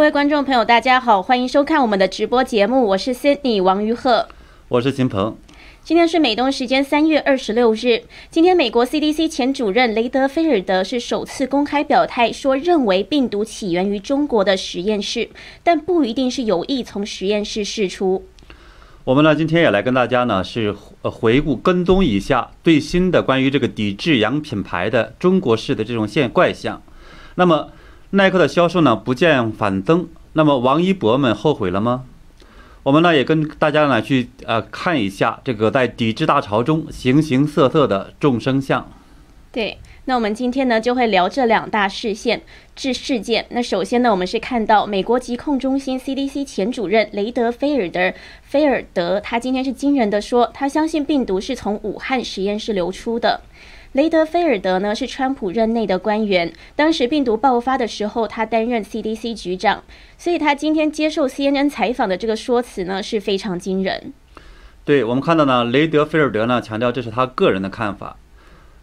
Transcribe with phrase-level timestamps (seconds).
[0.00, 4.26] 各位观众朋友，大家好，欢迎收看我们的直播节目，我是 Sydney 王于鹤，
[4.68, 5.36] 我是秦鹏。
[5.84, 15.28] 今天是美东时间三月二十六日，今天美国 CDC 前主任雷德菲尔德是首次公开表态，说认为病毒起源于中国的实验室，
[15.62, 18.24] 但不一定是有意从实验室释出。
[19.04, 26.80] 我们呢，今天也来跟大家呢是呃回顾跟踪一下最新的关于这个抵制洋品牌的中国式的这种现怪象。
[27.34, 27.68] 那么。
[28.12, 32.04] 耐克的销售呢不见反增，那么王一博们后悔了吗？
[32.82, 38.90] 我们呢也跟大家呢去呃看一下这个在抵制大潮中形形色色的众生相。
[39.52, 42.42] 对，那我们今天呢就会聊这两大事件
[42.74, 43.46] 制事件。
[43.50, 53.40] 那首先呢，我们是看到美国疾控中心 CDC 前主任雷德菲尔德菲尔德，他今天是惊人的说，他相信病毒是从武汉实验室流出的。
[53.92, 59.82] 雷德菲尔德呢是川普任内的官员，当时病毒爆发的时候，他担任 CDC 局长，
[60.16, 64.12] 所以他今天接受 CNN 采访的这个说辞呢是非常惊人。
[64.84, 68.16] 对我们看到呢，雷德菲尔德呢强调这是他个人的看法，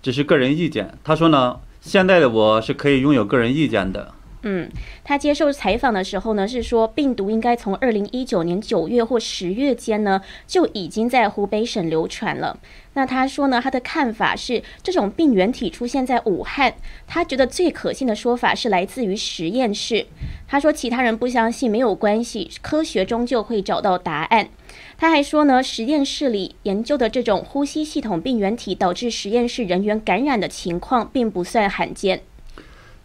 [0.01, 0.97] 只是个人意见。
[1.05, 4.13] 他说呢，现在的我是可以拥有个人意见的。
[4.43, 4.69] 嗯，
[5.03, 12.59] 他接受采访的时候呢，是说病毒应该从二零一九年九月或十月间呢就已经在湖北省流传了。
[12.93, 16.75] 那他说呢，他的看法是这种病原体出现在武汉，
[17.07, 20.05] 他觉得最可信的说法是来自于实验室。
[20.47, 24.49] 他说其他人不相信没有关系，科学终究会找到答案。
[24.97, 32.21] 他还说呢，实验室里研究的这种呼吸系统病原体导致实验室人员感染的情况并不算罕见。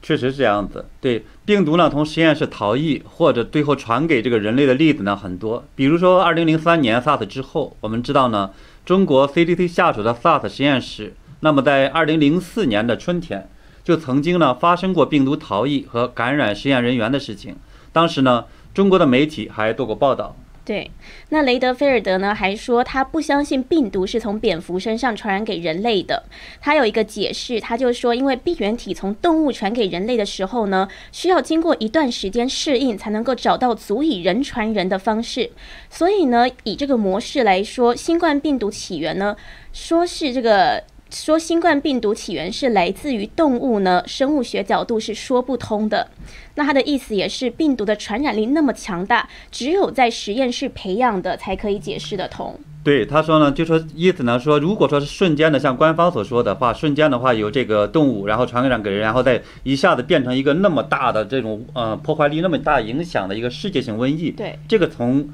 [0.03, 5.65] 确实是这样子，对病毒呢，从实验室逃逸或者最后传给这个人类的例子呢很多。
[5.77, 8.51] 比如说，二零零三年 SARS 之后，我们知道呢，
[8.85, 13.49] 中国 CDC 下属的 SARS 实验室，那么在二零零四年的春天，
[13.85, 17.55] 就曾经呢发生过病毒逃逸和感染实验人员的事情。
[17.93, 20.35] 当时呢，中国的媒体还做过报道。
[20.65, 20.89] 对，
[21.31, 26.23] 那雷德菲尔德呢还说他不相信病毒是从蝙蝠身上传染给人类的。
[26.61, 35.51] 他有一个解释，他就说，因为病原体从动物传给人类的时候呢，需要经过一段时间适应，才能够找到足以人传人的方式。
[35.91, 39.37] 所以呢，以这个模式来说，新冠病毒起源呢，
[39.73, 40.85] 说是这个。
[41.13, 44.03] 说新冠病毒起源是来自于动物呢？
[44.07, 46.09] 生物学角度是说不通的。
[46.55, 52.59] 那他的意思也是，病毒的传染力那么强大，只有在实验室培养的才可以解释得通。
[52.83, 64.31] 对，他说呢，就说意思呢，说如果说是瞬间的，像官方所说的话，瞬间的话由这个动物，然后传染给人，然后再一下子变成一个那么大的这种呃破坏力那么大影响的一个世界性瘟疫。
[64.31, 65.29] 对，这个从。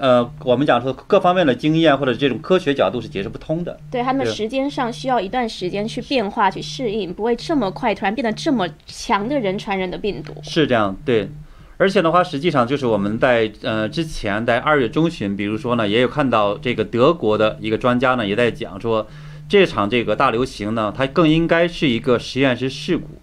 [0.00, 3.78] 呃，我们讲说各方面的经验或者这种科学角度是解释不通的。
[3.90, 10.34] 对他们时间上需要一段时间去变化、去适应，不会这么快突然变得这么强的人传人的病毒。
[10.42, 11.30] 是这样，对。
[11.78, 19.06] 而且的话，实际上就是我们在呃之前在二月中旬，比如说呢，也有看到这个德国的一个专家呢也在讲说，
[19.46, 23.20] 这场这个大流行呢，它更应该是一个实验室事故。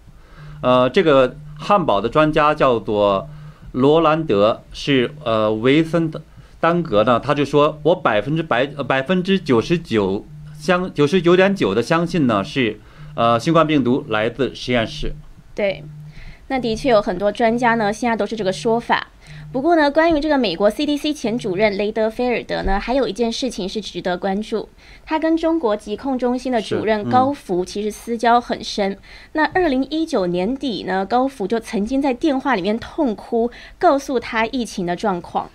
[0.60, 3.28] 呃，这个汉堡的专家叫做
[3.72, 6.22] 罗兰德，是呃维森的。
[6.64, 10.24] 丹格呢，他就说，我百分之百呃百分之九十九
[10.58, 12.80] 相九十九点九的相信呢是，
[13.14, 15.14] 呃新冠病毒来自实验室。
[15.54, 15.84] 对，
[16.48, 19.08] 那的确有很多专家呢现在都是这个说法。
[19.52, 24.70] 不过呢，关于这个美国 CDC 前主任雷德菲尔德呢，还有一件事情是值得关注，
[25.04, 28.96] 他跟中国疾控中心的主任高福其实私交很深。
[29.32, 35.50] 那二零一九年底呢，高福就曾经在电话里面痛哭，告诉他疫情的状况。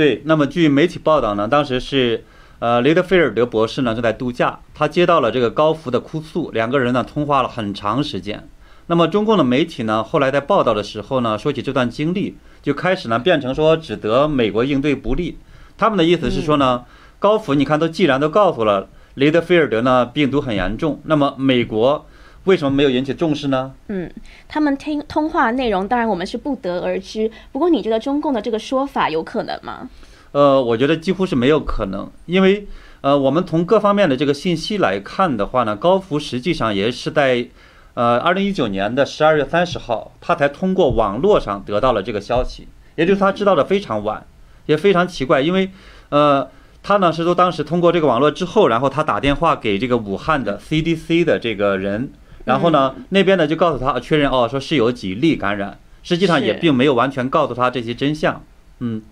[0.00, 2.24] 对，那么据媒体报道呢，当时是，
[2.58, 8.48] 呃，雷德菲尔德博士呢正在度假，他接到了这个高福的哭诉，两个人呢通话了很长时间。
[8.86, 15.36] 那么中共的媒体呢后来在报道的时候呢，说起这段经历，就开始呢变成说指责美国应对不利。
[15.76, 16.82] 他们的意思是说呢，
[17.18, 22.06] 高福你看都既然都告诉了雷德菲尔德呢病毒很严重，那么美国。
[22.44, 23.72] 为什么没有引起重视呢？
[23.88, 24.10] 嗯，
[24.48, 27.30] 他们听通话内容，当然我们是不得而知。
[27.52, 29.90] 不过，你觉得中共的这个说法有可能吗？
[30.32, 32.66] 呃，我觉得几乎是没有可能，因为
[33.02, 37.46] 呃，我们从各方面的这个信息来看的话呢，高福实际上也是在
[37.92, 42.66] 呃二零一九年的十二月三十号，他才通过网络上得到了这个消息，
[42.96, 44.24] 也就是他知道的非常晚，
[44.64, 45.70] 也非常奇怪，因为
[46.08, 46.48] 呃，
[46.82, 52.10] 他呢是说当时通过这个网络之后，然后他打电话给这个武汉的 CDC 的这个人。
[52.44, 58.42] 然后呢，那边呢就告诉他确认哦，说是有几例感染，实际上也并没有完全告诉他这些真相。
[58.80, 59.02] 嗯，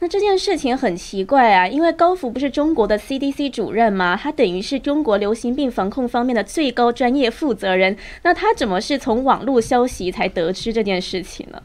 [0.00, 4.16] 那这件事情很奇怪啊，因为高福不是中国的 CDC 主任吗？
[4.16, 11.60] 他等于是中国流行病防控方面的最高专业负责人，那他怎么是从网络消息才得知这件事情呢？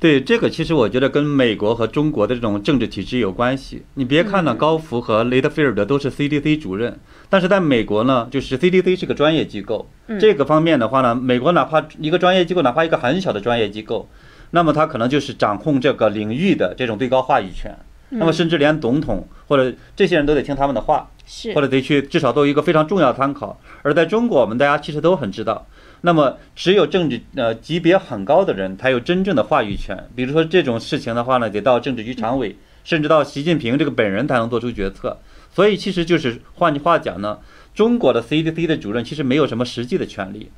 [0.00, 3.82] 对这个，其实我觉得跟美国和中国的这种政治体制有关系。
[3.94, 6.98] 你别看呢，高福和雷德菲尔德都是 CDC 主任，
[7.30, 9.88] 但是在美国呢，就是 CDC 是个专业机构。
[10.18, 14.08] 这个方面的话呢，美国哪怕一个专业机构，哪怕一个很小的专业机构，
[14.52, 17.76] 那么它可能就是掌控这个领域的这种最高话语权。
[18.10, 23.60] 那么甚至连总统或者这些人都得听他们的话，是或者得去至少都有一个非常重要的参考。
[23.82, 25.66] 而在中国，我们大家其实都很知道。
[26.00, 30.08] 那么，只有政治呃级别很高的人才有真正的话语权。
[30.16, 35.18] 比如说这种事情的话呢，得到政治局常委，甚至到习近平这个本人才能做出决策。
[35.58, 37.40] 所以，其实就是换句话讲呢，
[37.74, 40.52] 中国的 CDC 的主任其实没有什么实际的权利。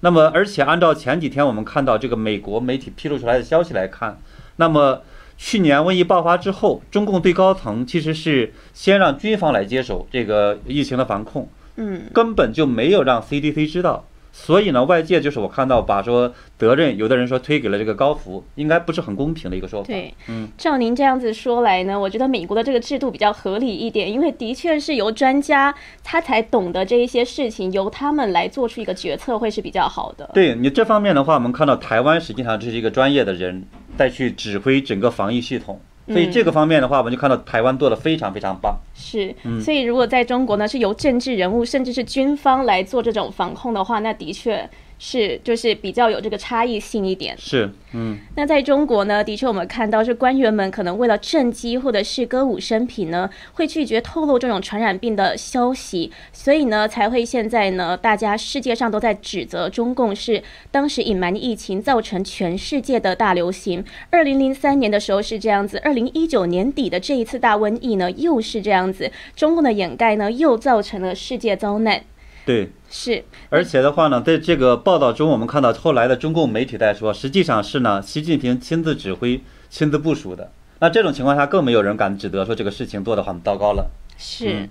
[0.00, 4.18] 那么，而且按照前几天我们看到这个美国媒体披露出来的消息来看，
[4.56, 5.00] 那么
[5.38, 14.04] 去年瘟疫爆发之后，中共最高层其实是先让军方来接手这个疫情的防控，嗯，根本就没有让 CDC 知道。
[14.34, 19.86] 所以呢，外界就是我看到把说责任，有的人说推给了这个高福，应该不是很公平的一个说法。
[19.86, 30.30] 对，嗯，照您这样子说来呢，我觉得美国的这个制度比较合理一点，因为的确是由专家他才懂得这一些事情，由他们来做出一个决策会是比较好的。
[30.32, 33.64] 对你这方面的话，我们看到台湾实际上这是一个专业的人
[33.98, 35.78] 在去指挥整个防疫系统。
[36.08, 38.76] 所以这个方面的话，我们就看到台湾做的非常非常棒。
[38.94, 44.68] 是，所以如果在中国呢，是由政治人物甚至是军方来做这种防控的话，那的确。
[45.04, 47.36] 是，就是比较有这个差异性一点。
[47.36, 48.16] 是，嗯。
[48.36, 60.40] 那在中国呢，的确我们看到是官员们可能为了政绩或者是歌舞升平呢，会拒绝透露这种传染病的消息，所以呢，才会现在呢，大家世界上都在指责中共是
[60.70, 63.84] 当时隐瞒疫情，造成全世界的大流行。
[64.10, 72.04] 二零零三年的时候是这样子，二零一九年底的这一次大瘟疫呢，又是这样子，中共的掩盖呢，又造成了世界遭难。
[72.44, 79.40] 对，是，而且的话呢，在这个报道中，我们看到后来的中共媒体在说，实际上是呢，习近平亲自指挥、
[79.70, 80.52] 亲自部署的。
[80.78, 83.90] 那这种情况下，更没有人敢指责说这个事情做得很糟糕了。
[84.18, 84.68] 是，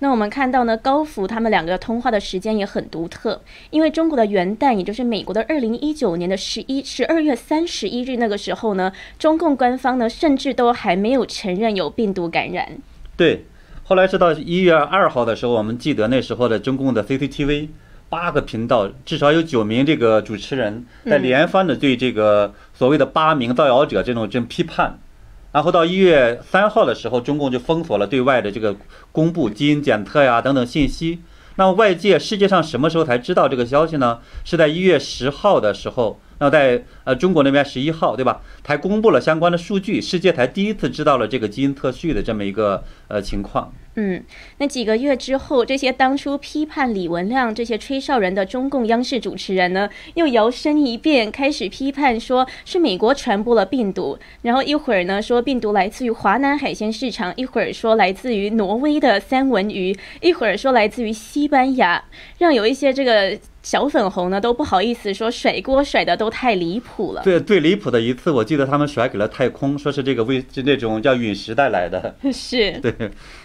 [0.00, 3.40] 那我们看到呢，高福他们两个通话的时间也很独特，
[3.70, 12.76] 因为中国的元旦，也就是美国的二零一九年的十一十二月三十一日那个时候呢，中共官方呢，甚至都还没有承认有病毒感染。
[13.16, 13.46] 对。
[13.86, 17.68] 后来是到一月二号的时候，我们记得那时候的中共的 CCTV
[18.08, 24.98] 八个频道，至少有九名这个主持人在连番的对这个所谓的八名造谣者这种这种批判。
[25.52, 28.74] 然后到一月三号的时候，中共就封锁了对外的这个
[29.12, 31.20] 公布基因检测呀等等信息。
[31.56, 34.18] 那外界世界上什么时候才知道这个消息呢？
[34.44, 36.20] 是在一月十号的时候。
[36.40, 43.72] 那在呃中国那边十一号对吧，才公布了相关的数据，世界才第一次知道了这个基因测序的这么一个呃情况。
[43.96, 44.24] 嗯，
[44.58, 62.04] 那几个月之后，这些当初批判李文亮这些吹哨人的中共央视主持人呢，又摇身一变，开始批判说是美国传播了病毒，然后一会儿呢说病毒来自于华南海鲜市场，一会儿说来自于挪威的三文鱼，一会儿说来自于西班牙，
[62.38, 63.38] 让有一些这个。
[63.64, 67.22] 小粉红呢都不好意思说甩锅甩的都太离谱了。
[67.24, 72.14] 对，最离谱的一次，我记得他们甩给了太空，说是这个为就那种叫陨石带来的。
[72.30, 72.94] 是， 对，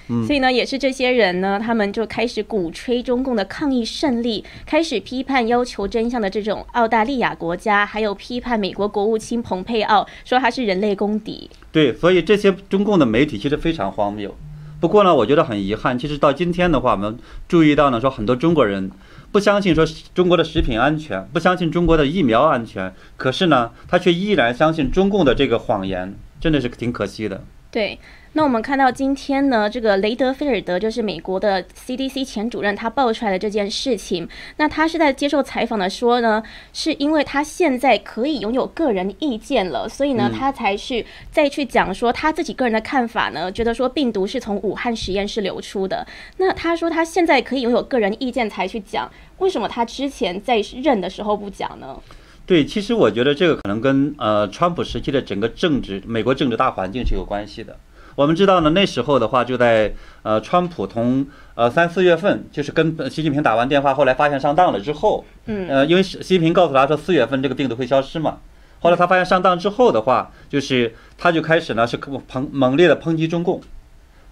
[0.09, 0.27] 嗯。
[0.27, 11.49] 所以呢，也是这些人呢，他们就开始鼓吹中共的抗议胜利，开始批判要求真相的这种澳大利亚国家，还有批判美国国务卿蓬佩奥，说他是人类公敌。
[11.71, 14.35] 对，所以这些中共的媒体其实非常荒谬。
[14.81, 18.91] 不过呢，我觉得很遗憾，其实到今天的话，我们注意到呢，说很多中国人。
[19.31, 27.43] 不相信说中国的食品安全，不相信中国的疫苗安全，可是呢，他却依然相信中共的这个谎言，真的是挺可惜的。
[27.69, 27.99] 对。
[28.33, 34.29] 那我们看到今天呢，这个雷德菲尔德就是美国的 CDC 前主任，他爆出来的这件事情。
[34.57, 46.05] 那他是在接受采访的说呢，是因为他现在可以拥有个人意见了，所以呢，他才去再去讲说他自己个人的看法呢，觉得说病毒是从武汉实验室流出的。
[46.37, 49.09] 那他说他现在可以拥有个人意见才去讲，
[49.39, 51.99] 为什么他之前在任的时候不讲呢？
[52.45, 57.75] 对，其实我觉得这个可能跟呃川普时期的整个政治美国政治大环境是有关系的。
[58.19, 68.39] 我们知道呢，那时候的话，就在呃，川普从呃三四月份，就是跟习近平打完电话，后来发现上当了之后，嗯，呃，因为习近平告诉他说四月份这个病毒会消失嘛，
[68.81, 73.61] 后来他发现上当之后的话，就是他就开始呢是抨猛烈的抨击中共，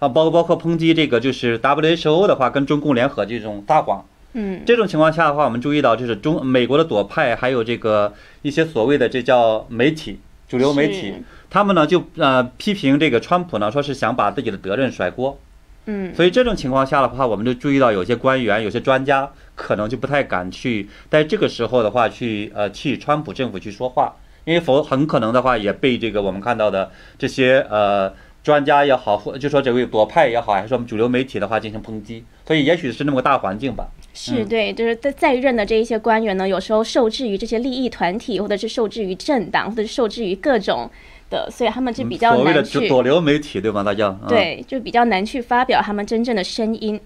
[0.00, 4.04] 啊，包包括抨击这个就是 WHO 的话跟中共联合这种撒谎，
[4.34, 11.14] 嗯，这种情况下的话，我们注意到就是中美国的左派还有这个一些所谓的这叫媒体主流媒体。
[11.50, 15.38] 他们呢就呃批评这个川普呢，说是想把自己的责任甩锅，
[15.86, 24.14] 嗯，所以这种情况下的话，我们就注意到有些官员、有些专家可能就不太敢去在这个时候的话去呃替川普政府去说话，
[24.44, 28.12] 因为否很可能的话也被这个我们看到的这些呃
[28.42, 33.88] 专家也好，或就说这位左派也好，还是我们主流媒体的话进行抨击，所以也许是那么个大环境吧。
[34.20, 40.90] 是对，就是在在任的这一些官员呢，有时候受制于这些利益团体，或者是受制于政党，或者是受制于各种
[41.30, 43.84] 的，所以他们就比较所谓的难去左流媒体对吧？
[43.84, 47.00] 大家嗯对，就比较难去发表他们真正的声音。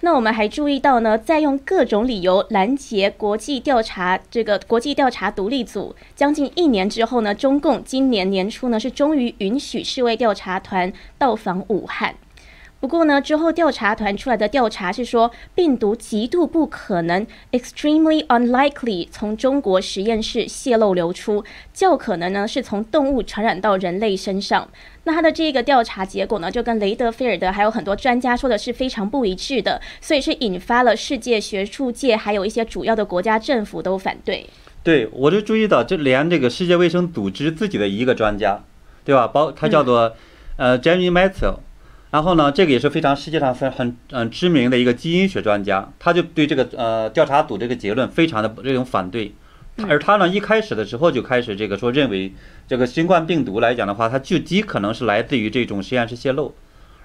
[0.00, 12.14] 那我们还注意到呢，在用各种理由拦截国际调查这个国际调查独立组将近一年之后呢，中共今年年初呢是终于允许世卫调查团到访武汉。
[12.80, 21.44] 不过呢，之后调查团出来的调查是说，病毒极度不可能 （extremely unlikely） 从中国实验室泄露流出，
[21.74, 24.66] 较可能呢是从动物传染到人类身上。
[25.04, 34.46] 那他的这个调查结果呢，就跟雷德菲尔德还有很多专家说的是非常不一致的，所以是引发了世界学术界还有一些主要的国家政府都反对。
[34.82, 38.62] 对，我就注意到，这连这个世界卫生组织自己的一个专家，
[39.04, 39.28] 对吧？
[39.28, 40.14] 包他叫做、
[40.56, 41.56] 呃 Jamie Matthew，
[42.10, 49.32] 然后呢，这个也是非常世界上很很嗯知名的一个基因学专家，他就对这个呃调查组这个结论非常的这种反对。
[49.88, 52.34] 而他呢，一开始的时候就开始这个说认为
[52.66, 56.52] 这个新冠病毒来讲的话，它就极可能是来自于这种实验室泄露，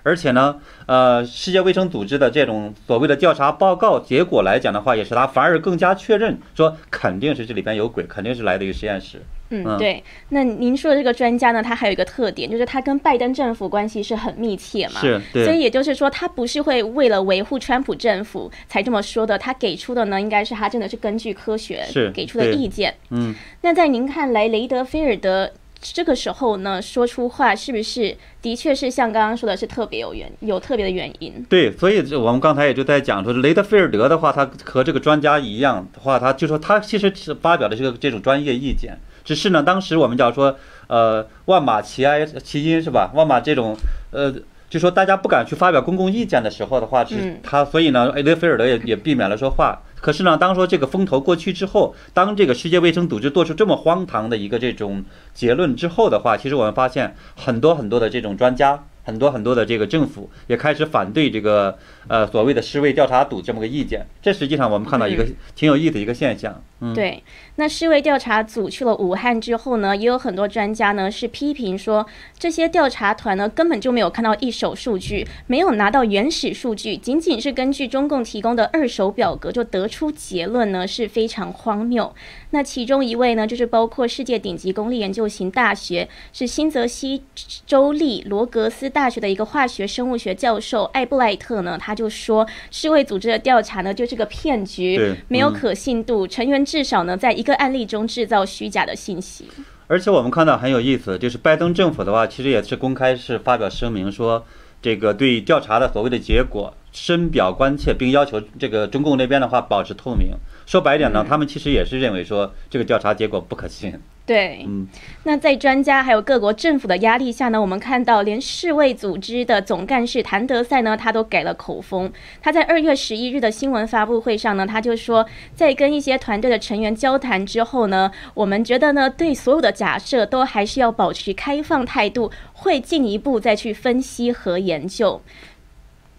[0.05, 9.19] 而且呢，呃，世界卫生组织的这种所谓的调查报告结果来讲的话，也是他反而更加确认说肯定是这里边有鬼，肯定是来自于实验室。
[9.49, 10.03] 嗯，嗯对。
[10.29, 15.01] 那您说的这个专家呢，他还有一个特点，就是他跟拜登政府关系是很密切嘛。
[15.01, 22.93] 是对所以也就是说，他不是会为了维护川普政府才这么说的，他给出的呢，应该是他真的是根据科学是给出的意见。
[23.09, 25.51] 嗯，那在您看来，雷德菲尔德
[25.81, 31.45] 这个时候呢说出话，是不是的确是像刚刚说的是特别有原有特别的原因？
[31.49, 43.11] 对，所以这我们刚才也就在讲说，雷德菲尔德的话，他和这个专家一样的话，他就说他其实是发表的这个这种专业意见，只是呢，当时我们讲说，呃，万马齐哀其因是吧？
[43.13, 43.75] 万马这种，
[44.11, 44.33] 呃。
[44.67, 49.79] 就说大家不敢去发表公共意见的时候的话，是嗯他，所以呢，雷德菲尔德也也避免了说话。
[50.05, 64.05] 可是呢，当说这个风头过去之后，当这个世界卫生组织做出这么荒唐的一个这种结论之后的话，其实我们发现很多很多的这种专家，很多很多的这个政府也开始反对这个呃所谓的世卫调查组这么个意见。
[64.21, 66.61] 这实际上我们看到一个挺有意思的一个现象。
[66.81, 67.23] 嗯，对，
[67.55, 72.05] 那世卫调查组去了武汉之后呢，也有很多专家呢是批评说，
[72.37, 82.13] 这些调查团呢根本就没有看到一手数据，没有拿到原始数据，仅仅是根据中共提供的二手表格就得出结论呢，是非常荒谬。
[82.49, 87.23] 那其中一位呢，就是包括世界顶级公立研究型大学是新泽西
[87.65, 99.45] 州立罗格斯大学的一个化学生物学教授艾布莱特呢，他就说，世卫组织的调查呢就是个骗局，没有嗯可信度，成员至少呢在一个案例中制造虚假的信息。
[99.87, 104.43] 而且我们看到很有意思，就是拜登政府的话，其实也是公开是发表声明说，
[104.81, 110.31] 这个对调查的所谓的结果深表关切，并要求这个中共那边的话保持透明。
[110.65, 113.93] 说白一点呢，他们其实也是认为说这个调查结果不可信。
[114.25, 114.87] 对，嗯，
[115.25, 122.11] 那在专家还有各国政府的压力下呢，我们看到连世卫组织的总干事谭德赛呢，他都改了口风。
[122.41, 135.21] 他在二月十一日的新闻发布会上呢，他就说，在跟一些团队的成员交谈之后呢，我们觉得呢，对所有的假设都还是要保持开放态度，会进一步再去分析和研究。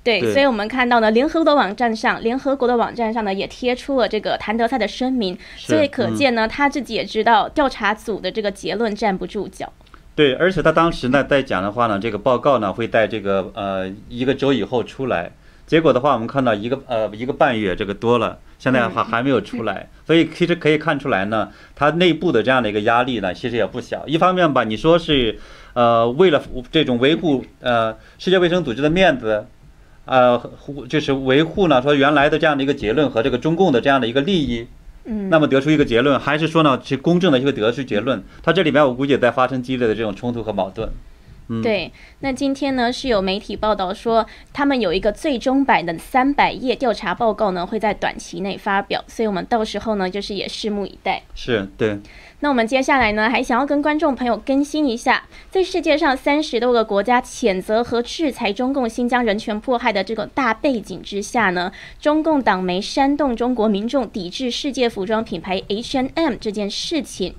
[0.07, 9.73] 对，所以我们看到呢，联合国的网站上，联合国的网站上呢也贴出了这个谭德赛的声明，所以可嗯见呢，他自己也知道调查组的这个结论站不住脚。
[10.15, 15.33] 对，而且他当时呢在讲的话呢，这个报告呢会在这个呃一个周以后出来。
[15.67, 24.07] 结果的话，我们看到一个呃一个半月这个多了，现在的话 还没有出来，所以其实可以看出来呢，它内部的这样的一个压力呢，其实也不小。
[24.07, 25.37] 一方面吧，你说是
[25.75, 29.45] 呃为了这种维护呃世界卫生组织的面子，
[30.07, 34.67] 呃护就是维护呢说原来的这样的一个结论和这个中共的这样的一个利益，
[35.05, 38.23] 嗯，那么得出一个结论，还是说呢是公正的一个得出结论？
[38.43, 40.89] 它这里面我估计也在发生激烈的这种冲突和矛盾。
[41.49, 51.23] 嗯，对，那今天呢是有媒体报道说，他们有一个最终版的三百页调查报告呢，会在短期内发表，所以我们到时候呢就是也拭目以待。
[51.35, 52.01] 是对。
[52.41, 67.35] 那我们接下来呢，还想要跟观众朋友更新一下，在世界上三十多个国家谴责和制裁中共新疆人权迫害的这个大背景之下呢，中共党媒煽动中国民众抵制世界服装品牌 H&M 这件事情。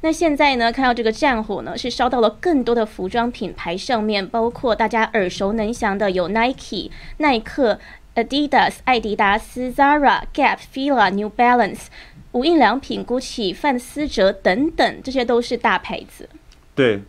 [0.00, 7.78] 那现在呢，看到这个战火呢，是烧到了更多的服装品牌上面，包括大家耳熟能详的有 Nike、耐克、
[8.14, 11.86] Adidas、艾迪达斯、Zara、Gap、Fila、New Balance。
[12.32, 16.28] 无印良品、GUCCI、范思哲等等，这些都是大牌子。
[16.74, 17.02] 对。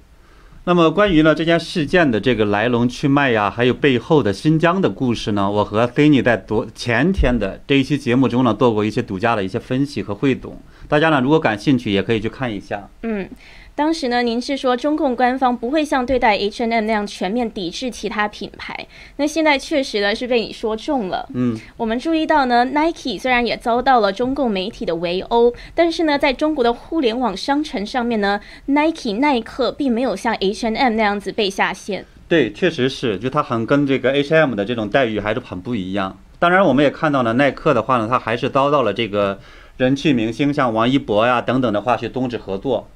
[0.66, 10.58] 那么关于呢这件事件的这个来龙去脉呀，还有背后的新疆的故事呢，我和 Cindy 在昨前天的这一期节目中呢做过一些独家的一些分析和汇总，
[10.90, 12.90] 大家呢如果感兴趣也可以去看一下。
[13.04, 13.30] 嗯。
[13.76, 18.78] 当时呢，您是说中共官方不会像对待 H&M 那样全面抵制其他品牌。
[19.16, 21.26] 那现在确实呢是被你说中了。
[21.34, 32.06] 嗯，我们注意到呢，Nike 虽然也遭到了中共媒体的围殴，但是呢，在中国的互联网商城上面呢，Nike 耐克并没有像 H&M 那样子被下线。
[32.28, 36.18] 对，确实是，就它很跟这个 H&M 的这种待遇还是很不一样。
[36.38, 39.40] 当然，我们也看到了，耐克的话呢，它还是遭到了这个
[39.80, 42.90] 人气明星像王一博呀等等的话去终止合作。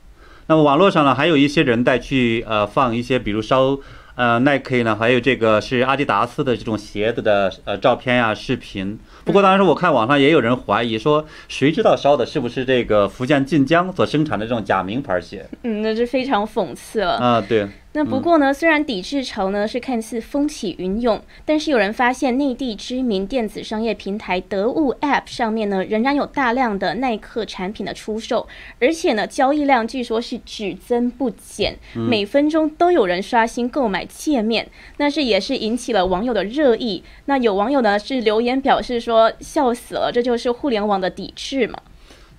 [0.48, 3.78] 那么网络上呢，还有一些人在去呃放一些，比如烧
[4.16, 9.00] 呃 Nike 呢，还有这个是阿迪达斯的这种鞋子的呃照片呀、视频。
[9.24, 15.48] 不过当时我看网上也有人怀疑说，谁知道烧的是不是这个福建晋江所生产的这种假名牌鞋？
[15.64, 17.66] 嗯，那是非常讽刺了啊，对。
[17.96, 28.48] 那不过呢，虽然抵制潮呢是看似风起云涌，但是有人发现内地知名电子商业平台得物 App 上面呢，仍然有大量的耐克产品的出售，
[28.80, 37.04] 而且呢，交易量据说是只增不减，每分钟都有人刷新购买界面，那是也是引起了网友的热议。
[37.26, 41.80] 那有网友呢是留言表示说，笑死了，这就是互联网的抵制嘛？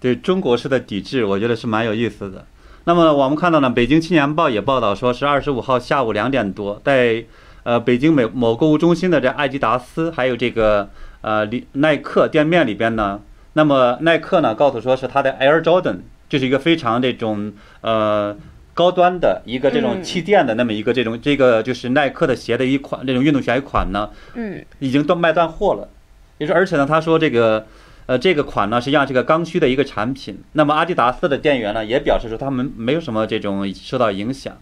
[0.00, 2.44] 对中国式的抵制，我觉得是蛮有意思的。
[2.86, 7.24] 那么我们看到呢，《北京青年报》也报道说，是二十五号下午两点多，在
[7.62, 10.90] 呃北京某某购物中心的这艾迪达斯还有这个
[11.22, 13.22] 呃耐克店面里边呢，
[13.54, 18.36] 那么耐克呢告诉说是它的 Air Jordan，就是一个非常这种呃
[18.74, 25.88] 高端的一个这种气垫的那么一个这种这个就是耐克的鞋的一款这种运动鞋款呢，嗯，已经断卖断货了，
[26.36, 27.66] 也是而且呢，他说这个。
[28.06, 30.38] 呃，这个款呢实际上是个刚需的一个产品。
[30.52, 34.54] 那么阿迪达斯的店员呢也表示说他们没有什么这种受到影响，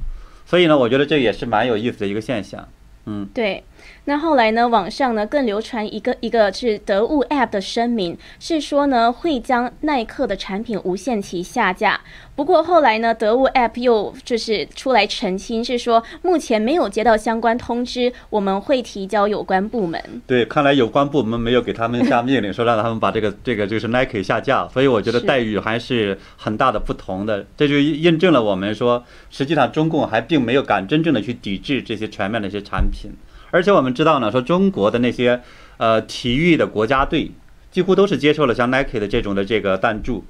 [0.46, 2.68] 所以呢，我觉得这也是蛮有意思的一个现象。
[3.06, 3.64] 嗯，对。
[4.04, 4.66] 那后来呢？
[4.66, 12.00] 网上呢更流传一个一个是得物 App 的声明，是说呢会将耐克的产品无限期下架。
[12.35, 20.03] 不过后来呢，得物 App 又就是出来澄清，是说目前没有接到相关通知，我们会提交有关部门。
[20.26, 24.66] 对，看来有关部门没有给他们下命令，说让他们把这个这个就是 Nike 下架。
[24.66, 33.12] 所以我觉得待遇还是很大的不同的，这就印证了我们说，实际上中共还并没有敢真正的去抵制这些全面的一些产品。
[33.52, 35.40] 而且我们知道呢，说中国的那些
[35.76, 37.30] 呃体育的国家队
[37.70, 40.24] 几乎都是接受了像 Nike 的这种的这个赞助，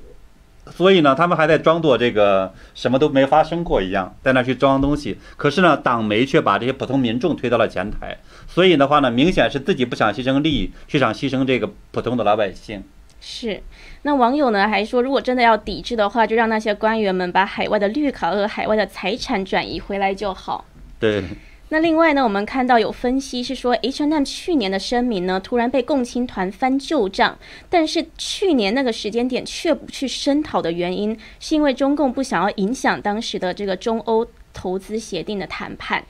[0.71, 5.19] 所以呢，他们还在装作这个什么都没发生过一样，在那去装东西。
[5.37, 12.83] 可是呢，党媒却把这些普通民众推到了前台，所以的话呢，明显是自己不想牺牲利益，却想牺牲这个普通的老百姓。
[13.21, 13.63] 是，
[14.03, 20.65] 那网友呢还说，如果真的要抵制的话，就让那些官员们把海外的绿卡和海外的财产转移回来就好。
[20.99, 21.23] 对。
[21.73, 27.39] 那另外呢，我们看到有分析是说，H&M 去年的声明呢，突然被共青团翻旧账，
[27.71, 36.05] 但是去年那个时间点却不去声讨的原因，是因为中共不想要影响当时的这个中欧投资协定的谈判，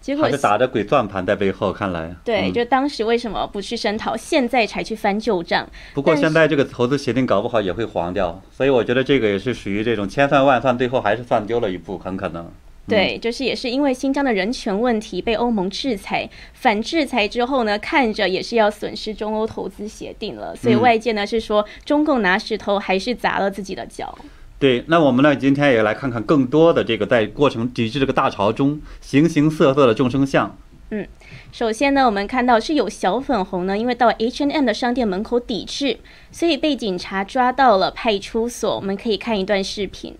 [0.00, 5.68] 结果是打着鬼算盘在背后，看来对，就当时为什么不去声讨，现在才去翻旧账？
[5.92, 12.50] 不过现在这个投资协定搞不好也会黄掉，所以我觉得这个也是属于这种千算万算，最后还是算丢了一步，很可能。
[12.88, 24.18] 对，就是也是因为新疆的人权问题被欧盟制裁，反制裁之后呢，看着也是要损失中欧投资协定了，所以外界呢是说中共拿石头还是砸了自己的脚。
[24.58, 30.56] 对，那我们呢今天也来看看更多的这个在过程抵制这个大潮中形形色色的众生相。
[30.90, 31.06] 嗯，
[31.52, 35.98] 首先呢，我们看到是有小粉红呢，因为到 H&M 的商店门口抵制，
[36.30, 38.76] 所以被警察抓到了派出所。
[38.76, 40.14] 我们可以看一段视频。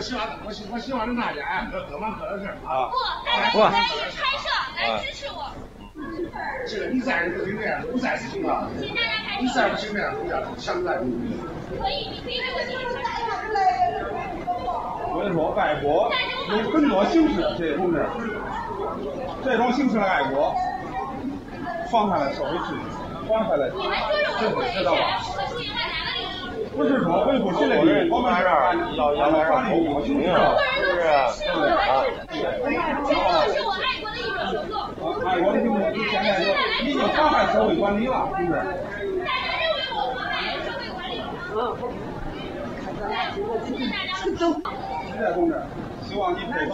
[0.00, 2.88] 我希望，我希我希望能大家各忙各的事啊。
[2.88, 5.52] 不，大家来拍摄，来支持我。
[6.66, 8.66] 这个你在不行的，不在是行啊。
[8.80, 10.96] 你在不行的，不要想来。
[10.96, 12.96] 可以，你可以为我庆祝。
[15.12, 16.10] 我跟你说，爱国
[16.48, 18.02] 有很多形式，这些同志。
[19.44, 20.54] 这种形式的爱国，
[21.92, 22.80] 放下来社会秩序，
[23.28, 25.20] 还回来社会知道吧？
[26.76, 31.02] 不是说维护谁的利益，我们这儿要要法律要求的，是不是？
[31.06, 31.26] 啊，
[32.28, 32.34] 这
[33.52, 34.72] 是我爱国的一种行动。
[35.26, 36.46] 爱国的行动，你现在就
[36.84, 38.56] 已经妨害社会管理了，是不是？
[39.24, 41.34] 大家认为我妨害社会管理了吗？
[43.66, 44.40] 谢谢大家，谢谢。
[45.34, 45.52] 同志，
[46.02, 46.72] 希望你配合。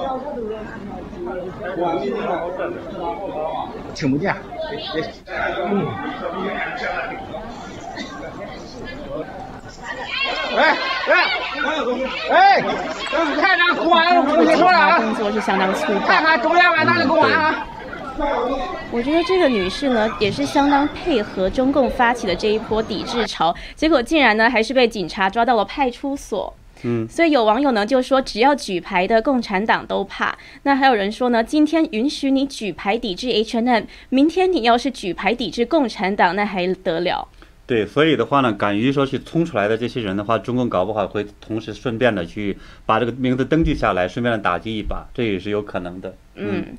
[3.94, 4.34] 听不见。
[5.64, 5.88] 嗯。
[10.56, 10.76] 哎
[11.08, 11.14] 哎
[12.30, 12.62] 哎！
[13.40, 16.06] 看看公安，我跟你说了啊，动作是相当粗暴。
[16.06, 17.66] 看看中央万达的公安啊！
[18.90, 26.52] 我觉得这个女士呢，也是相当配合中共发起的这一波抵制潮，结果竟然呢，还是被警察抓到了派出所。
[26.82, 30.36] 嗯，所以有网友呢就说，只要举牌的共产党都怕。
[30.62, 37.26] 那还有人说呢，今天允许你举牌抵制 hnm 明天你要是举牌抵制共产党，那还得了？
[37.66, 46.14] 对，所以的话呢，敢于说去冲出来的这些人的话，中共搞不好会同时顺便的去把这个名字登记下来，顺便的打击一把，这也是有可能的。
[46.36, 46.78] 嗯。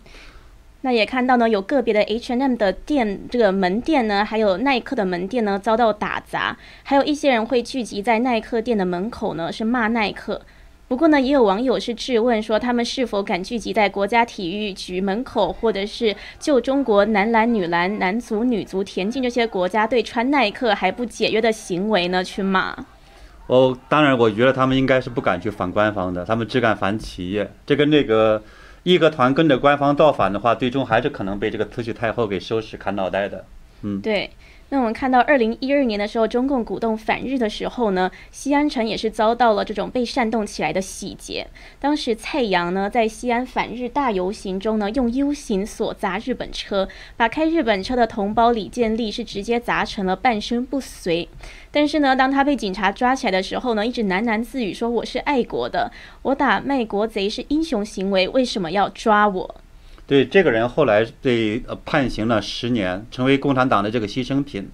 [0.82, 10.42] 那也看到呢，有个别的 H&M 的店，这个门店呢，还有耐克的门店呢，遭到打砸，还有一些人会聚集在耐克店的门口呢，是骂耐克。
[10.88, 22.76] 不过呢，也有网友是质问说，他们是否敢聚集在国家体育局门口，或者是就中国男篮、女篮、男足、女足、田径这些国家队穿耐克还不解约的行为呢去骂？
[23.48, 27.52] 哦，当然，我觉得他们应该是不敢去反官方的，他们只敢反企业。
[27.66, 28.42] 这跟那个。
[28.84, 33.44] 义和团跟着官方造反的话，最终还是可能被这个慈禧太后给收拾砍脑袋的。
[33.82, 34.30] 嗯，对。
[34.70, 41.48] 那我们看到，二零一二年的时候，中共鼓动反日的时候呢，西安城也是遭到了这种被煽动起来的洗劫。
[41.80, 51.30] 当时蔡阳呢，在西安反日大游行中呢，用 U 型锁砸日本车，把开日本车的同胞李建立是直接砸成了半身不遂。
[51.72, 55.90] 但是呢，当他被警察抓起来的时候呢，一直喃喃自语说：“我是爱国的，
[56.24, 59.56] 我打卖国贼是英雄行为，为什么要抓我？”
[60.08, 64.70] 对这个人后来被判刑了十年，成为共产党的这个牺牲品，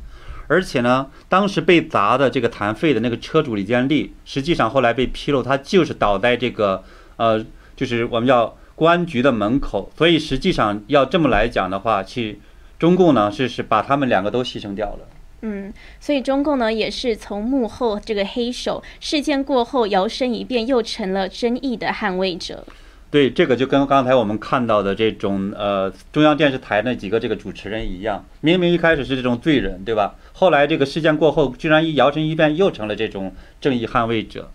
[0.47, 6.83] 而且呢，当时被砸的这个残废的那个车主李建立，实际上后来被披露，他就是倒在这个
[7.17, 7.43] 呃，
[7.75, 12.39] 就是我们叫公安局的门口，所以实际上要这么来讲的话，去
[12.77, 14.99] 中共呢是是把他们两个都牺牲掉了。
[15.41, 22.65] 嗯，所以中共呢也是从幕后这个黑手，事件过后摇身一变，又成了争议的捍卫者。
[23.13, 30.15] 对，这个就跟刚才我们看到的这种呃中央电视台那几个这个主持人一样，明明一开始是这种罪人，对吧？
[30.33, 34.49] 后来这个事件过后，居然一摇身一变，又成了这种正义捍卫者。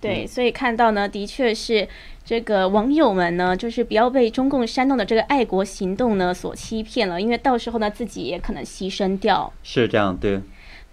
[0.00, 1.86] 对，所以看到呢，的确是
[2.24, 9.52] 这个网友们呢，就是不要被中共煽动的这个爱国行动呢所欺骗了，因为到时候呢自己也可能牺牲掉。
[9.62, 10.40] 是这样，对。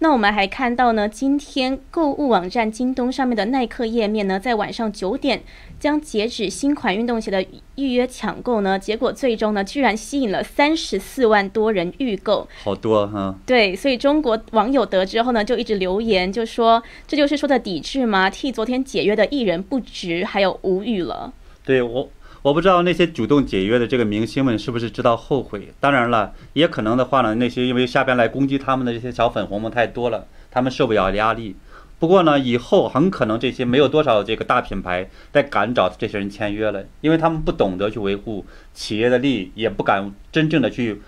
[0.02, 5.40] 那我们还看到呢，今天购物网站京东上面的耐克页面呢，在晚上九点
[5.78, 13.36] 将截止新款运动鞋的预约抢购呢，结果最终呢，居然吸引了三十四万多人预购，好多哈。
[13.46, 18.28] 对，所以中国网友得知后呢，就一直留言，就说这就是说的抵制吗？
[18.28, 21.32] 替昨天解约的艺人不值，还有无语了。
[21.64, 22.08] 对我。
[22.42, 25.72] 我不知道那些主动解约的这个明星们是不是知道后悔？
[25.78, 31.54] 当然了，也可能的话呢，那些因为下边来攻击他们的这些小粉红们太多了，他们受不了压力。
[32.00, 41.00] 不过呢，以后很可能这些没有多少这个大品牌再敢找这些人签约了，因为他们不懂得去维护企业的利益，也不敢真正的去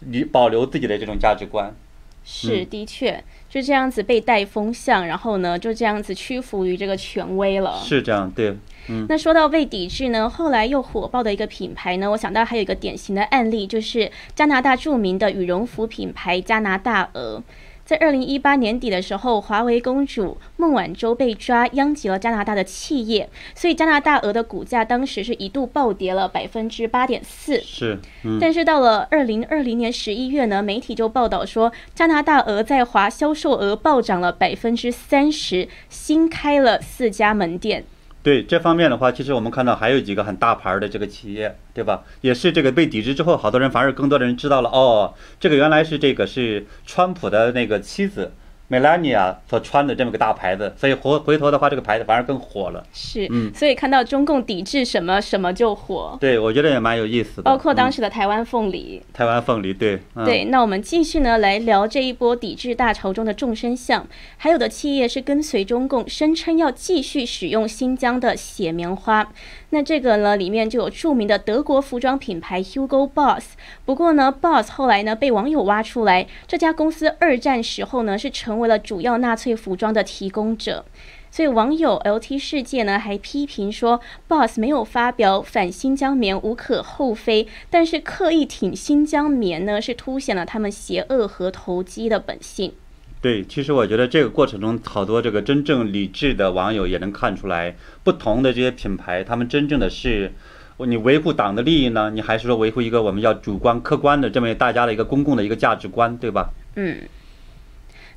[0.00, 1.74] 你保留自己的这种价值观。
[2.22, 7.80] 是，的确就这样子被带风向，然后呢，就这样子屈服于这个权威了。
[7.82, 8.54] 是这样，对。
[8.88, 17.42] 嗯，那说到被抵制呢，后来又火爆的一个品牌呢，我想到还有一个典型的案例，就是加拿大著名的羽绒服品牌加拿大鹅。
[17.84, 27.60] 在二零一八年底的时候，华为公主孟晚舟被抓，殃及了加拿大的企业，所以加拿大鹅的股价当时是一度暴跌了百分之八点四。
[27.60, 27.98] 是，
[28.40, 37.84] 但是到了二零二零年十一月呢，媒体就报道说，加拿大鹅在华销售额暴涨了百分之三十，新开了四家门店。
[38.22, 42.04] 对这方面的话，其实我们看到还有几个很大牌的这个企业，对吧？
[42.20, 48.32] 也是这个被抵制之后，好多人反而更多的人知道了，哦，这个原来是这个是川普的那个妻子。
[48.72, 52.82] 梅拉尼亚所穿的这么个大牌子，所以回回头的话，这个牌子反而更火了。
[52.90, 56.16] 是，嗯，所以看到中共抵制什么什么就火。
[56.18, 57.42] 对，我觉得也蛮有意思的。
[57.42, 59.02] 包括当时的台湾凤梨。
[59.12, 60.00] 台湾凤梨，对。
[60.24, 64.06] 对，那我们继续呢来聊这一波抵制大潮中的众生相，
[64.38, 69.30] 还有的企业是跟随中共，声称要继续使用新疆的血棉花。
[69.74, 73.54] 那这个呢，里面就有著名的德国服装品牌 Hugo Boss。
[73.86, 80.84] 不过呢，Boss 后来呢被网友挖出来，这家公司二战时候呢是成为了主要纳粹服装的提供者。
[81.30, 92.74] 所以网友 LT 世界呢还批评说，Boss 没有发表反新疆棉无可厚非，但是刻意挺新疆棉呢是凸显了他们邪恶和投机的本性。
[93.22, 100.32] 对，其实我觉得这个过程中，好多这个真正理智的网友也能看出来，不同的这些品牌，他们真正的是，
[100.78, 102.10] 你维护党的利益呢？
[102.10, 106.50] 你还是说维护一个我们要主观客观的这么大家的一个公共的一个价值观，对吧？
[106.74, 106.98] 嗯。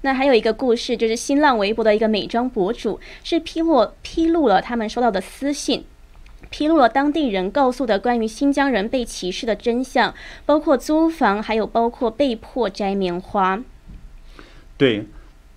[0.02, 5.86] 那还有一个故事，就是新浪微博的一个美妆博主是披露披露了他们收到的私信，
[6.50, 10.16] 披露了当地人告诉的关于新疆人被歧视的真相，
[10.48, 13.62] 包括租房，还有包括被迫摘棉花。
[14.78, 15.06] 对，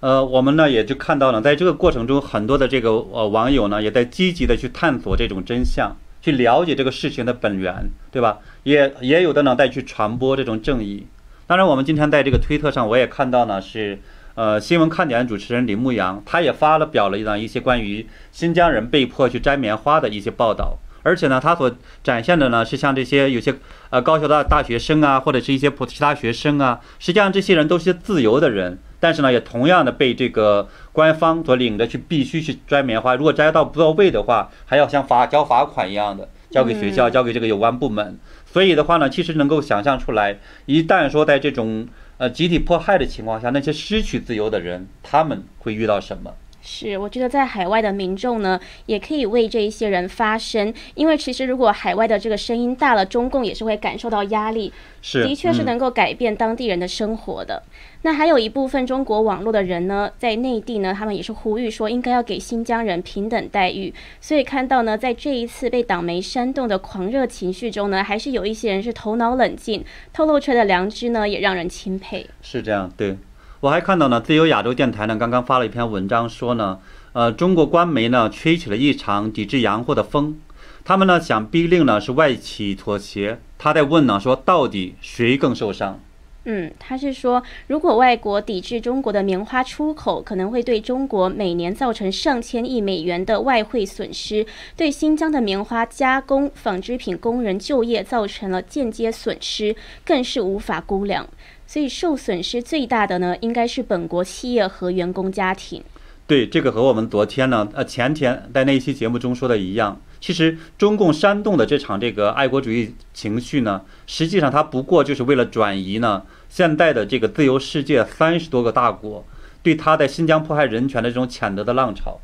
[0.01, 8.39] 呃，我们呢也就看到了，在这个过程中，很多的这个呃网友呢也在积极的去探索这种真相，去了解这个事情的本源，对吧？
[8.63, 11.07] 也也有的呢在去传播这种正义。
[11.47, 13.99] 当然，我们今天在这个推特上，我也看到呢是。
[14.35, 21.71] 呃，新闻看点主持人李牧阳，他也发了表了一些关于新疆人被迫去摘棉花的一些报道，而且呢，他所
[22.03, 23.55] 展现的呢是像这些有些
[23.91, 38.19] 呃高校的大学生啊，或者是一些普其他学生啊，实际上这些人都是自由的人，但是呢，也同样的被这个官方所领着去必须去摘棉花，如果摘到不到位的话，还要像罚交罚款一样的交给学校，交给这个有关部门。
[38.47, 41.89] 所以的话呢，其实能够想象出来，一旦说在这种。
[42.19, 46.35] 呃，集体迫害的情况下，那些失去自由的人，他们会遇到什么？
[46.71, 54.71] 是，我觉得在海外的民众呢，也可以为这一些人发声，因为其实如果海外的这个声音大了，中共也是会感受到压力。
[55.01, 57.63] 是，的确是能够改变当地人的生活的。
[58.03, 63.95] 那还有一部分中国网络的人呢，在内地呢，他们也是呼吁说，应该要给新疆人平等待遇。
[64.21, 72.27] 所以看到呢，在这一次被党媒煽动的狂热情绪中呢，还是有一些人是头脑冷静，透露出来的良知呢，也让人钦佩。
[72.43, 73.17] 是这样，对
[73.61, 76.79] 我还看到呢，自由亚洲电台呢，刚刚发了一篇文章，说呢，
[77.13, 80.39] 呃，中国官媒呢，吹起了一场抵制洋货的风，
[80.85, 83.41] 他们呢，想逼令呢是外企妥协。
[83.59, 85.99] 他在问呢，说到底谁更受伤？
[86.45, 101.29] 嗯，他是说，如果外国抵制中国的棉花出口，可能会对中国每年造成上千亿美元的外汇损失，对新疆的棉花加工纺织品工人就业造成了间接损失，更是无法估量。
[101.69, 105.83] 所以受损失最大的呢，应该是本国企业和员工家庭。
[106.27, 110.01] 对，这个和我们昨天呢，呃，前天在那一期节目中说的一样。
[110.19, 119.23] 其实中共煽动的这场这个爱国主义情绪呢，实际上它不过就是为了转移呢现在的这个自由世界三十多个大国
[119.63, 122.19] 对他在新疆迫害人权的这种谴责的浪潮。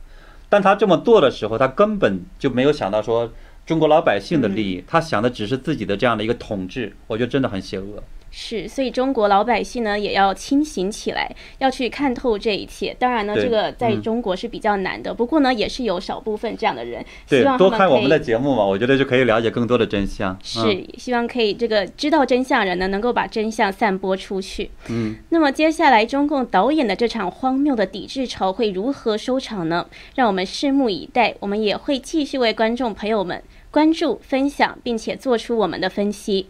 [0.49, 3.31] 但他这么做的时候，他根本就没有想到说
[3.67, 6.97] 中国老百姓的利益，他想的只是自己的这样的一个统治。
[7.07, 8.03] 我觉得真的很邪恶。
[8.37, 12.93] 是，所以中国老百姓呢也要清醒起来，要去看透这一切。
[12.99, 17.05] 当然呢，这个在中国是比较难的，不过呢，也是有少部分这样的人。
[17.29, 20.37] 对，多看我们的节目嘛，我觉得就可以了解更多的真相。
[20.43, 24.69] 是，希望可以这个知道真相人呢，能够把真相散播出去。
[24.89, 25.15] 嗯。
[25.29, 29.87] 那么接下来中共导演的这场荒谬的抵制潮会如何收场呢？
[30.17, 31.37] 让我们拭目以待。
[31.39, 36.49] 我们也会继续为观众朋友们关注、分享，并且做出我们的分析。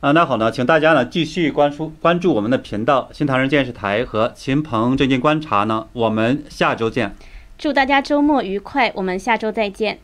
[0.00, 7.16] 啊，那好呢，请大家呢继续关注关注我们的频道新唐人电视台和秦鹏最近观察呢，我们下周见。
[7.56, 9.98] 祝大家周末愉快，我们下周再见。